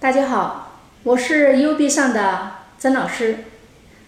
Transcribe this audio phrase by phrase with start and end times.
[0.00, 3.38] 大家好，我是 U B 上的曾老师。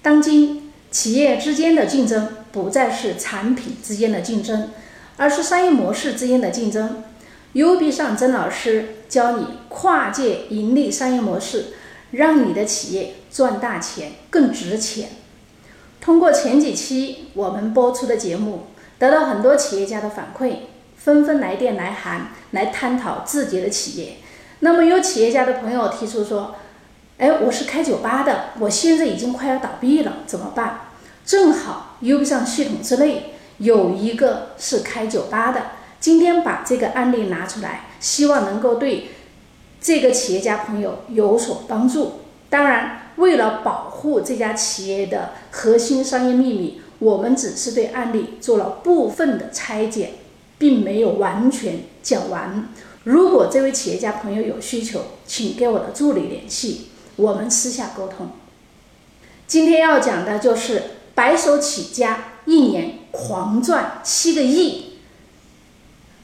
[0.01, 4.71] 当今企业之间的竞争不再是产品之间的竞争，
[5.17, 7.03] 而是商业模式之间的竞争。
[7.55, 11.73] U B 上曾老师教你跨界盈利商业模式，
[12.13, 15.09] 让你的企业赚大钱更值钱。
[16.01, 18.67] 通过前几期我们播出的节目，
[19.01, 20.55] 得到很多企业家的反馈，
[20.97, 24.19] 纷纷来电来函来探讨自己的企业。
[24.61, 26.55] 那么有企业家的朋友提出说
[27.19, 30.81] ：“哎，我是开酒吧的，我现在已经快要倒闭了，怎么办？”
[31.25, 35.63] 正好 U B 上系统之内有一个是开酒吧的，
[35.99, 39.11] 今天把这个案例拿出来，希望能够对
[39.81, 42.21] 这个企业家朋友有所帮助。
[42.51, 50.15] 当然，为了保护这家企业的核心商业秘密，我们只是对案例做了部分的拆解，
[50.59, 52.69] 并没有完全讲完。
[53.05, 58.31] 如果这位企业家朋友有需求，请跟我的助理联系，我们私下沟通。
[59.47, 60.83] 今天要讲的就是
[61.15, 64.99] 白手起家，一年狂赚七个亿。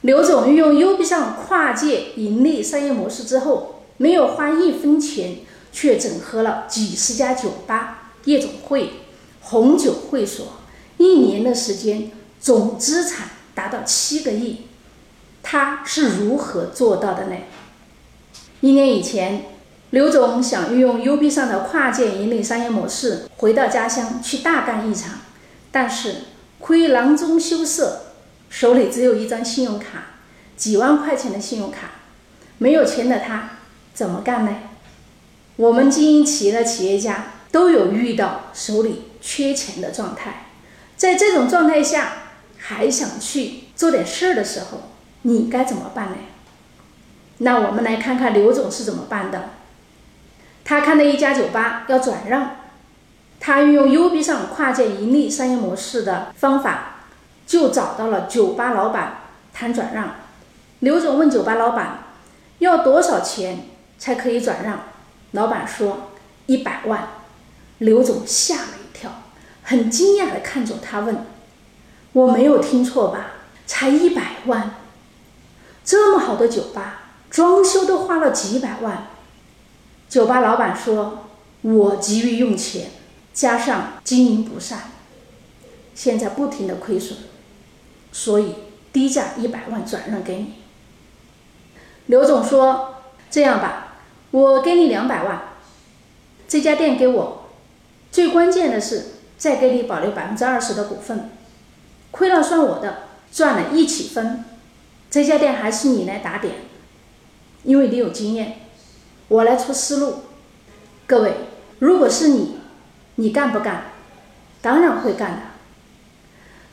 [0.01, 5.37] 刘总运用 U B 上跨界盈利商业模式之后，没有花一分钱，
[5.71, 8.91] 却整合了几十家酒吧、夜总会、
[9.41, 10.45] 红酒会所，
[10.97, 14.67] 一年的时间总资产达到七个亿。
[15.49, 17.35] 他是如何做到的呢？
[18.59, 19.45] 一年以前，
[19.91, 25.19] 刘总想运用 U B 上的跨界盈利商业模式，回到家乡去大干一场，
[25.71, 26.15] 但是
[26.59, 28.07] 亏囊中羞涩，
[28.49, 30.19] 手里只有一张信用卡，
[30.57, 31.91] 几万块钱的信用卡，
[32.57, 33.51] 没有钱的他
[33.93, 34.53] 怎么干呢？
[35.55, 40.47] 我们经营企业的企业家都有遇到手里缺钱的状态，
[40.97, 42.15] 在这种状态下
[42.57, 44.89] 还想去做点事儿的时候。
[45.27, 46.15] 你该怎么办呢？
[47.39, 49.49] 那我们来看看刘总是怎么办的。
[50.63, 52.55] 他看到一家酒吧要转让，
[53.37, 57.01] 他运用 U B 上跨界盈利商业模式的方法，
[57.45, 59.17] 就找到了酒吧老板
[59.53, 60.15] 谈转让。
[60.79, 62.05] 刘总问酒吧老板
[62.59, 63.65] 要多少钱
[63.99, 64.79] 才可以转让，
[65.31, 66.11] 老板说
[66.45, 67.09] 一百万。
[67.79, 69.11] 刘总吓了一跳，
[69.63, 71.25] 很惊讶的看着他问
[72.13, 73.31] ：“我没有听错吧？
[73.65, 74.71] 才一百万？”
[75.87, 79.07] 这么好的酒吧，装修都花了几百万。
[80.09, 81.29] 酒吧老板说
[81.63, 82.91] ：“我急于用钱，
[83.33, 84.91] 加上经营不善，
[85.95, 87.17] 现在不停的亏损，
[88.11, 88.55] 所以
[88.91, 90.55] 低价一百万转让给你。”
[92.07, 92.95] 刘总说
[93.31, 93.99] ：“这样吧，
[94.31, 95.53] 我给你两百万，
[96.49, 97.45] 这家店给我，
[98.11, 99.05] 最关键的是
[99.37, 101.29] 再给你保留百分之二十的股份，
[102.11, 104.43] 亏了算我的，赚了一起分。”
[105.17, 106.53] 这家店还是你来打点，
[107.63, 108.59] 因为你有经验，
[109.29, 110.17] 我来出思路。
[111.07, 111.33] 各位，
[111.79, 112.57] 如果是你，
[113.15, 113.93] 你干不干？
[114.61, 115.37] 当然会干的。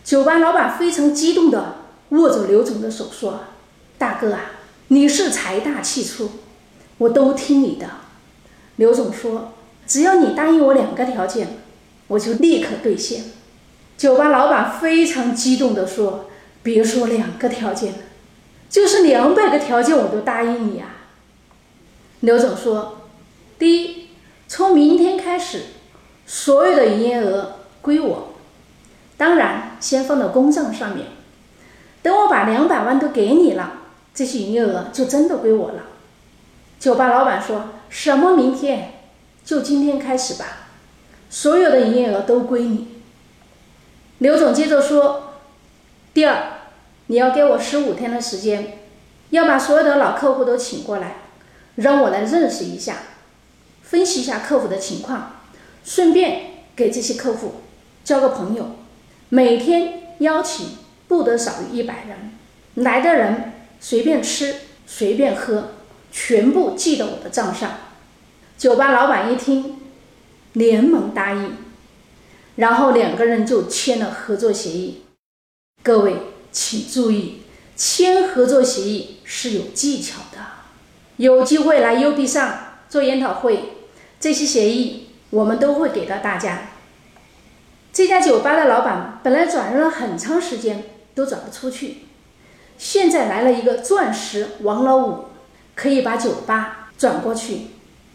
[0.05, 1.77] 酒吧老板非常激动的
[2.11, 3.45] 握着刘总的手说
[3.97, 4.51] ：“大哥啊，
[4.89, 6.31] 你是财大气粗，
[6.99, 7.87] 我都听你的。”
[8.77, 9.55] 刘总说
[9.89, 11.61] ：“只要你答应我两个条件，
[12.09, 13.25] 我就立刻兑现。”
[13.97, 16.29] 酒吧老板非常激动的说
[16.63, 17.99] ：“别说两个条件了。”
[18.75, 20.97] 就是两百个条件我都答应你啊！
[22.23, 23.03] 刘总说
[23.57, 24.09] ：“第一，
[24.49, 25.67] 从明天开始，
[26.27, 28.35] 所有的营业额归我，
[29.17, 31.07] 当然先放到公账上面。
[32.03, 33.75] 等我把两百万都给你了，
[34.13, 35.83] 这些营业额就真的归我了。”
[36.81, 38.95] 酒吧老板说：“什么明天？
[39.45, 40.67] 就今天开始吧，
[41.31, 42.89] 所有的营业额都归你。”
[44.19, 45.35] 刘总接着说
[46.13, 46.54] ：“第二。”
[47.07, 48.79] 你要给我十五天的时间，
[49.31, 51.17] 要把所有的老客户都请过来，
[51.77, 52.97] 让我来认识一下，
[53.83, 55.41] 分析一下客户的情况，
[55.85, 57.57] 顺便给这些客户
[58.05, 58.77] 交个朋友。
[59.29, 62.33] 每天邀请不得少于一百人，
[62.85, 64.55] 来的人随便吃
[64.87, 65.73] 随便喝，
[66.11, 67.71] 全部记到我的账上。
[68.57, 69.79] 酒吧老板一听，
[70.55, 71.57] 连忙答应，
[72.57, 75.03] 然后两个人就签了合作协议。
[75.83, 76.34] 各位。
[76.55, 77.41] 请注意，
[77.75, 80.39] 签合作协议是有技巧的。
[81.17, 82.59] 有机会来 U B 上
[82.89, 83.73] 做研讨会，
[84.21, 86.69] 这些协议我们都会给到大家。
[87.93, 90.85] 这家酒吧的老板本来转让了很长时间
[91.17, 92.03] 都转不出去，
[92.79, 95.25] 现在来了一个钻石王老五，
[95.75, 97.67] 可以把酒吧转过去，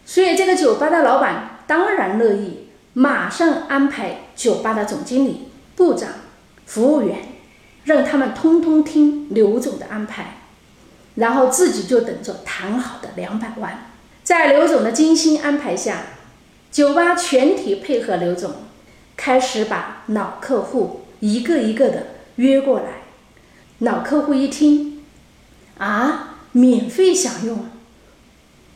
[0.06, 6.10] 所以这个酒吧的老板当然乐意，马上安排酒吧的总经理、部长、
[6.66, 7.18] 服务员。
[7.90, 10.42] 让他们通通听刘总的安排，
[11.16, 13.90] 然后自己就等着谈好的两百万。
[14.24, 16.04] 在刘总的精心安排下，
[16.72, 18.54] 酒吧全体配合刘总，
[19.18, 22.06] 开始把老客户一个一个的
[22.36, 23.02] 约过来。
[23.80, 25.04] 老客户一听，
[25.80, 27.66] 啊，免费享用？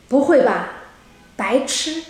[0.08, 0.70] 不会吧，
[1.36, 2.02] 白吃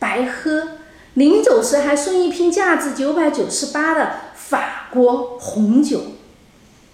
[0.00, 0.70] 白喝，
[1.14, 6.02] 临走时还送一瓶价值九百九十八的法国红酒。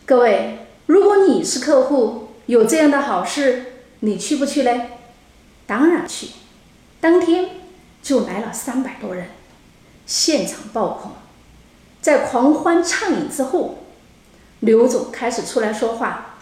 [0.06, 4.98] 各位，如果你是客户，有这样的好事，你去不去嘞？
[5.66, 6.28] 当然去，
[7.00, 7.48] 当天
[8.02, 9.28] 就来了三百多人，
[10.04, 11.12] 现场爆棚。
[12.02, 13.78] 在狂欢畅饮之后，
[14.60, 16.36] 刘总开始出来说话：“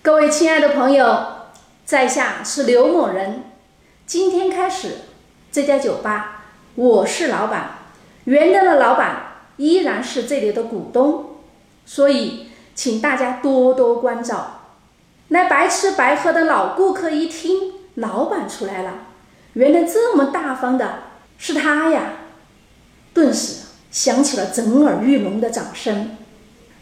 [0.00, 1.26] 各位亲爱的朋友，
[1.84, 3.42] 在下是刘某人，
[4.06, 5.00] 今天开始
[5.52, 7.76] 这家酒吧我是老板，
[8.24, 11.36] 原来的老板依然是这里的股东，
[11.84, 12.45] 所以
[12.76, 14.60] 请大家多多关照。”
[15.28, 17.72] 那白吃白喝的老顾客一听。
[17.96, 19.06] 老板出来了，
[19.54, 21.04] 原来这么大方的
[21.38, 22.12] 是他呀！
[23.14, 26.14] 顿时响起了震耳欲聋的掌声。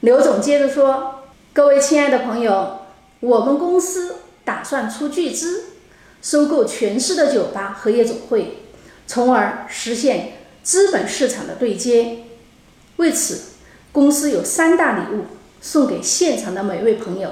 [0.01, 1.23] 刘总接着说
[1.55, 2.81] ：“各位亲爱的朋友，
[3.21, 5.67] 我们公司打算出巨资
[6.21, 8.65] 收购全市的酒吧和夜总会，
[9.07, 10.33] 从而实现
[10.65, 12.25] 资本市场的对接。
[12.97, 13.53] 为此，
[13.93, 15.27] 公司有三大礼物
[15.65, 17.31] 送给现场的每位朋友。”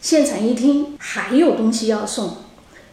[0.00, 2.38] 现场一听，还有东西要送。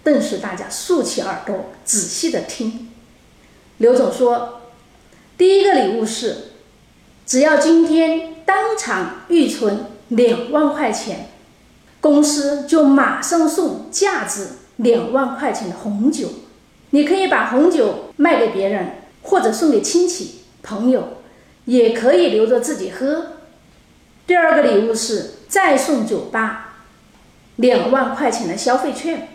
[0.03, 2.89] 顿时，大家竖起耳朵，仔细的听。
[3.77, 4.61] 刘总说
[5.37, 6.51] ：“第一个礼物是，
[7.25, 11.29] 只要今天当场预存两万块钱，
[12.01, 16.27] 公司就马上送价值两万块钱的红酒。
[16.89, 21.19] 你可以把红酒卖给别人，或者送给亲戚朋友，
[21.65, 23.27] 也可以留着自己喝。
[24.27, 26.75] 第二个礼物是再送酒吧
[27.57, 29.29] 两万块钱的消费券。”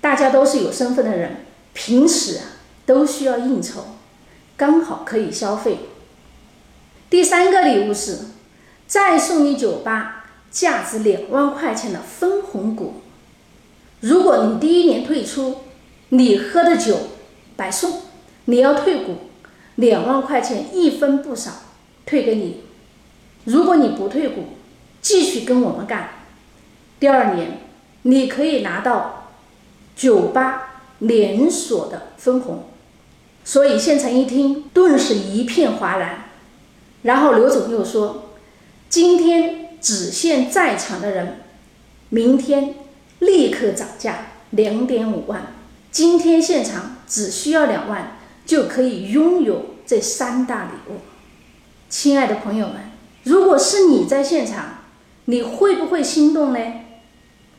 [0.00, 1.44] 大家都是有身份的人，
[1.74, 2.44] 平时啊
[2.86, 3.84] 都需要应酬，
[4.56, 5.80] 刚好可以消费。
[7.10, 8.18] 第三个礼物是
[8.86, 13.02] 再送你酒吧价值两万块钱的分红股。
[14.00, 15.62] 如果你第一年退出，
[16.10, 16.96] 你喝的酒
[17.56, 18.02] 白送，
[18.44, 19.16] 你要退股，
[19.74, 21.50] 两万块钱一分不少
[22.06, 22.62] 退给你。
[23.48, 24.44] 如果你不退股，
[25.00, 26.10] 继续跟我们干，
[27.00, 27.60] 第二年
[28.02, 29.14] 你可以拿到。
[29.96, 32.66] 酒吧连锁的分红，
[33.44, 36.26] 所以现场一听，顿时一片哗然。
[37.02, 38.28] 然后刘总又说
[38.88, 41.40] ：“今天只限在场的人，
[42.10, 42.76] 明天
[43.18, 45.48] 立刻涨价两点五万。
[45.90, 50.98] 今天现场只需要两万，就可以拥有这三大礼物。”
[51.90, 52.76] 亲爱的朋友们，
[53.24, 54.78] 如果是你在现场，
[55.26, 56.60] 你会不会心动呢？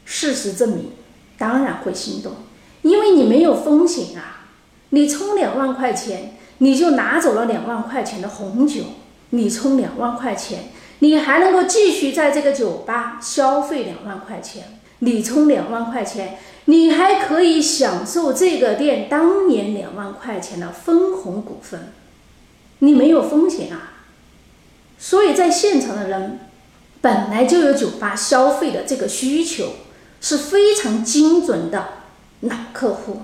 [0.05, 0.91] 事实证明。
[1.37, 2.33] 当然会心动，
[2.81, 4.43] 因为你没有风险啊！
[4.89, 8.81] 你充两万块钱，你就拿走了两万块钱的红酒。
[9.29, 10.65] 你充两万块钱，
[10.99, 14.81] 你还能够继续在这个酒吧消费两万块钱。
[14.99, 21.93] 你充两万块钱，你还可以享受这个店当年两万块钱的分红股份。
[22.79, 23.98] 你没有风险啊！
[24.99, 26.39] 所以在现场的人
[27.01, 29.71] 本来就有酒吧消费的这个需求。
[30.21, 31.87] 是非常精准的
[32.41, 33.21] 老客户，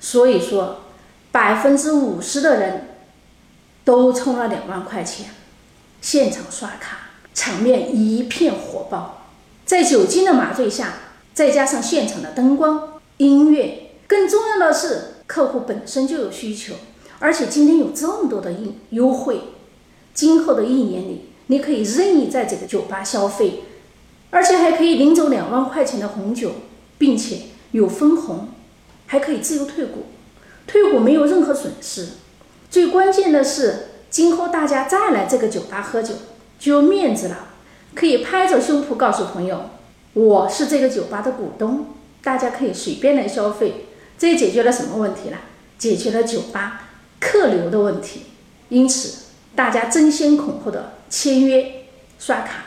[0.00, 0.84] 所以说
[1.30, 2.96] 百分之五十的人
[3.84, 5.26] 都充了两万块钱，
[6.00, 9.26] 现场刷卡，场面一片火爆。
[9.66, 10.94] 在酒精的麻醉下，
[11.34, 16.76] 再加上现场的灯光、音乐，更重要的是客户本身就有需求，
[17.18, 19.40] 而且今天有这么多的优优惠，
[20.16, 23.60] 今后的一年里，你可以任意在这个酒吧消费。
[24.30, 26.52] 而且还可以领走两万块钱的红酒，
[26.98, 28.48] 并且有分红，
[29.06, 30.06] 还可以自由退股，
[30.66, 32.08] 退股没有任何损失。
[32.68, 36.14] 最关键的是，今后大家再来这个酒吧喝酒
[36.58, 37.48] 就有面子了，
[37.94, 39.70] 可以拍着胸脯告诉朋友，
[40.14, 41.86] 我是这个酒吧的股东，
[42.22, 43.86] 大家可以随便来消费。
[44.18, 45.38] 这也解决了什么问题了？
[45.78, 46.88] 解决了酒吧
[47.20, 48.22] 客流的问题。
[48.70, 49.25] 因此，
[49.56, 51.86] 大家争先恐后的签约
[52.18, 52.66] 刷卡。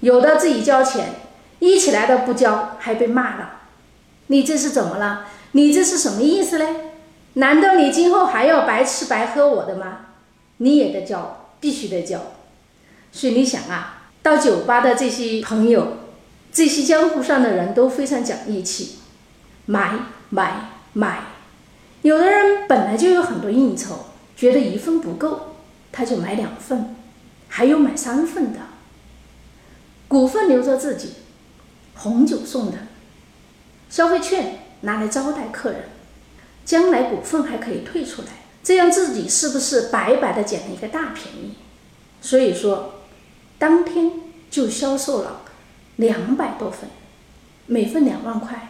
[0.00, 1.14] 有的自己交钱，
[1.58, 3.60] 一起来的不交还被骂了。
[4.28, 5.26] 你这是怎么了？
[5.52, 6.66] 你这是什么意思嘞？
[7.34, 10.06] 难道你今后还要白吃白喝我的吗？
[10.56, 12.18] 你也得交，必须得交。
[13.12, 15.98] 所以你想啊，到酒吧的这些朋友，
[16.52, 19.00] 这些江湖上的人都非常讲义气，
[19.66, 19.92] 买
[20.30, 21.20] 买买。
[22.02, 24.06] 有的人本来就有很多应酬，
[24.36, 25.49] 觉得一份不够，
[25.92, 26.96] 他就买两份，
[27.48, 28.60] 还有买三份的。
[30.08, 31.14] 股份留着自己，
[31.94, 32.78] 红酒送的，
[33.88, 35.84] 消费券拿来招待客人，
[36.64, 38.28] 将来股份还可以退出来，
[38.62, 41.54] 这样自己是不是白白的捡了一个大便宜？
[42.20, 42.94] 所以说，
[43.58, 44.12] 当天
[44.50, 45.42] 就销售了
[45.96, 46.90] 两百多份，
[47.66, 48.68] 每份两万块。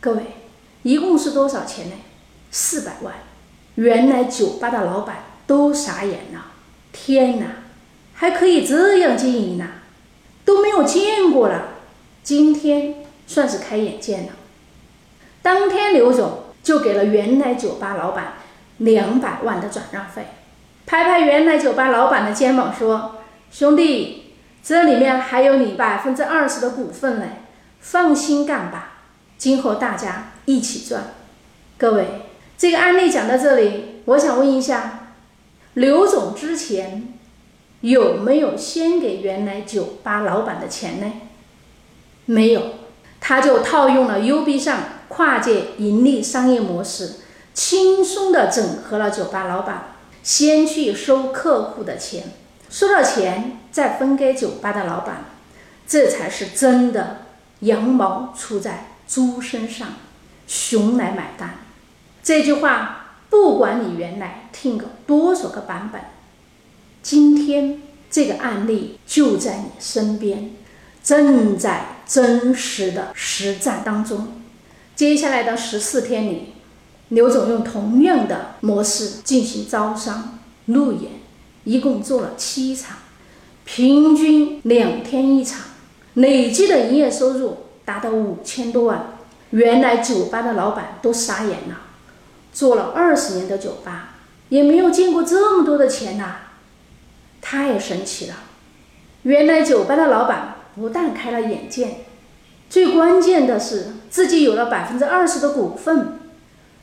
[0.00, 0.22] 各位，
[0.82, 1.96] 一共是多少钱呢？
[2.50, 3.14] 四百万。
[3.74, 6.46] 原来酒吧的老板都傻眼了，
[6.92, 7.44] 天哪，
[8.14, 9.66] 还可以这样经营呐，
[10.46, 11.74] 都没有见过了。
[12.22, 14.28] 今天算是开眼界了。
[15.42, 18.32] 当天刘总就给了原来酒吧老板
[18.78, 20.28] 两百万的转让费，
[20.86, 23.16] 拍拍原来酒吧老板的肩膀说
[23.52, 24.32] ：“兄弟，
[24.64, 27.42] 这里面还有你百分之二十的股份嘞，
[27.78, 29.00] 放心干吧，
[29.36, 31.12] 今后大家一起赚。”
[31.76, 32.22] 各位，
[32.56, 35.01] 这个案例讲到这里，我想问一下，
[35.74, 37.14] 刘总之前
[37.80, 41.12] 有没有先给原来酒吧老板的钱呢？
[42.26, 42.62] 没有，
[43.20, 47.14] 他就套用了 U B 上跨界盈利商业模式，
[47.54, 52.24] 轻松的整合了酒吧老板，先去收客户的钱，
[52.70, 55.24] 收了钱再分给酒吧的老板，
[55.88, 57.22] 这才是真的
[57.60, 59.88] 羊毛出在猪身上，
[60.46, 61.58] 熊来买单。
[62.22, 63.01] 这句话，
[63.32, 66.02] 不管你原来听过多少个版本，
[67.02, 70.50] 今天这个案例就在你身边。
[71.02, 74.42] 正在真实的实战当中。
[74.94, 76.52] 接下来的十四天里，
[77.08, 81.12] 刘总用同样的模式进行招商、路演，
[81.64, 82.98] 一共做了七场，
[83.64, 85.62] 平均两天一场，
[86.14, 89.16] 累计的营业收入达到五千多万。
[89.50, 91.80] 原来酒吧的老板都傻眼了，
[92.52, 94.16] 做了二十年的酒吧，
[94.50, 96.36] 也没有见过这么多的钱呐，
[97.40, 98.36] 太神奇了。
[99.22, 100.56] 原来酒吧的老板。
[100.74, 101.98] 不但开了眼界，
[102.70, 106.18] 最关键的是自己有了百分之二十的股份，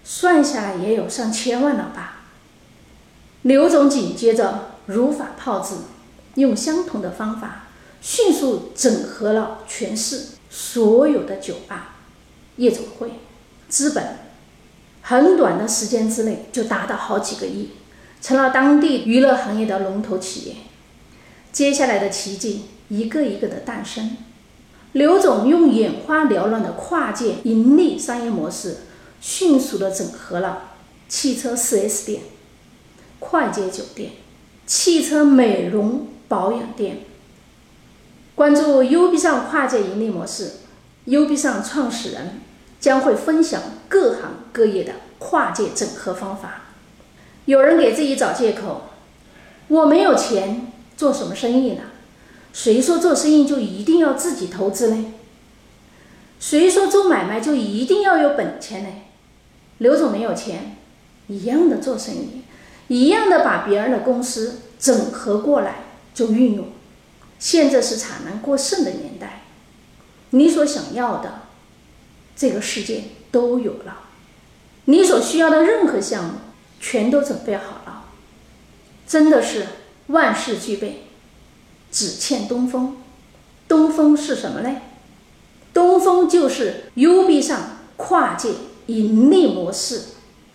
[0.04, 2.22] 算下来也有上千万了吧。
[3.42, 5.74] 刘总紧接着如法炮制，
[6.36, 7.64] 用相同的方法
[8.00, 11.96] 迅速整合了全市所有的酒吧、
[12.58, 13.14] 夜总会，
[13.68, 14.18] 资本
[15.10, 17.70] 很短的时间之内就达到好几个亿，
[18.22, 20.56] 成了当地娱乐行业的龙头企业。
[21.52, 22.66] 接下来的奇迹。
[22.90, 24.18] 一个一个的诞生，
[24.94, 28.78] 刘总用眼花缭乱的跨界盈利商业模式，
[29.22, 30.72] 迅速的整合了
[31.08, 32.22] 汽车 4S 店、
[33.20, 34.14] 快捷酒店、
[34.66, 37.02] 汽车美容保养店。
[38.34, 40.54] 关注 U B 上跨界盈利模式
[41.06, 42.42] ，U B 上创始人
[42.80, 46.62] 将会分享各行各业的跨界整合方法。
[47.46, 48.90] 有人给自己找借口，
[49.68, 51.84] 我没有钱，做什么生意呢？
[52.54, 55.14] 谁说做生意就一定要自己投资呢？
[56.40, 58.90] 谁说做买卖就一定要有本钱呢？
[59.80, 60.78] 刘总没有钱，
[61.28, 62.44] 一样的做生意，
[62.88, 65.84] 一样的把别人的公司整合过来
[66.14, 66.68] 就运用。
[67.40, 69.44] 现在是产能过剩的年代，
[70.32, 71.42] 你所想要的
[72.40, 74.04] 这个世界都有了，
[74.86, 76.36] 你所需要的任何项目
[76.80, 78.06] 全都准备好了，
[79.06, 79.68] 真的是
[80.08, 81.04] 万事俱备。
[81.92, 82.96] 只欠东风，
[83.68, 84.78] 东风是什么呢？
[85.74, 88.52] 东风就是 U B 上跨界
[88.86, 90.04] 盈利模式。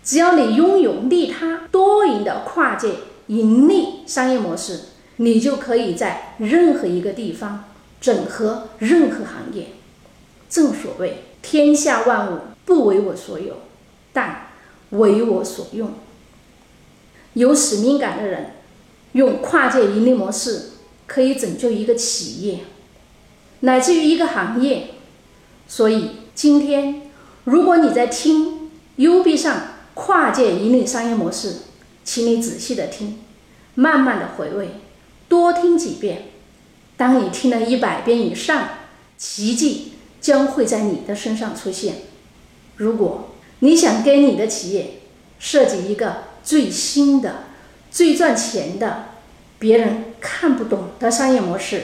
[0.03, 2.95] 只要你拥有利他多赢的跨界
[3.27, 4.81] 盈利商业模式，
[5.17, 7.65] 你就可以在任何一个地方
[8.01, 9.67] 整合任何行业。
[10.49, 13.59] 正所谓天下万物不为我所有，
[14.15, 14.49] 但
[14.91, 15.93] 为我所用。
[17.35, 18.53] 有使命感的人，
[19.13, 20.71] 用跨界盈利模式。
[21.07, 22.61] 可以拯救一个企业，
[23.61, 24.93] 乃至于一个行业。
[25.69, 27.11] 所以今天，
[27.45, 31.57] 如果你在听 U B 上跨界盈利商业模式，
[32.05, 33.19] 请你仔细的听，
[33.75, 34.81] 慢慢的回味，
[35.29, 36.29] 多听几遍。
[36.97, 38.67] 当你听了一百遍以上，
[39.19, 39.93] 奇迹
[40.25, 41.97] 将会在你的身上出现。
[42.77, 45.01] 如果你想给你的企业
[45.39, 47.45] 设计一个最新的、
[47.91, 49.09] 最赚钱的，
[49.59, 51.83] 别人看不懂的商业模式，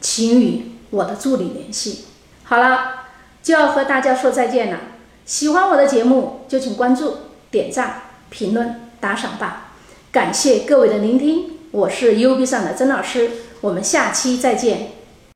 [0.00, 2.04] 请与我的助理联系。
[2.44, 3.06] 好了，
[3.42, 4.78] 就要和大家说再见了。
[5.26, 7.16] 喜欢我的节目，就请关注、
[7.50, 9.72] 点赞、评论、打赏吧。
[10.12, 13.28] 感谢各位的聆听，我是 U B 上的曾老师，
[13.60, 15.01] 我们下期再见。